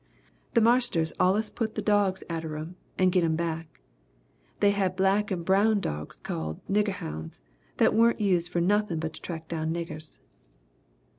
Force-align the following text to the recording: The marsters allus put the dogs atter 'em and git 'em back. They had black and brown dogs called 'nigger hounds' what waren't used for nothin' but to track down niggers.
The 0.55 0.61
marsters 0.61 1.13
allus 1.19 1.51
put 1.51 1.75
the 1.75 1.81
dogs 1.83 2.23
atter 2.27 2.57
'em 2.57 2.75
and 2.97 3.11
git 3.11 3.23
'em 3.23 3.35
back. 3.35 3.81
They 4.59 4.71
had 4.71 4.95
black 4.95 5.29
and 5.29 5.45
brown 5.45 5.79
dogs 5.79 6.15
called 6.19 6.59
'nigger 6.67 6.87
hounds' 6.93 7.39
what 7.77 7.93
waren't 7.93 8.19
used 8.19 8.49
for 8.49 8.61
nothin' 8.61 8.97
but 8.99 9.13
to 9.13 9.21
track 9.21 9.47
down 9.47 9.71
niggers. 9.71 10.17